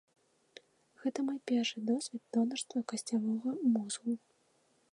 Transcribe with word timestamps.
Гэта 1.01 1.19
мой 1.27 1.35
першы 1.51 1.83
досвед 1.89 2.23
донарства 2.37 2.83
касцявога 2.93 3.49
мозгу. 3.77 4.13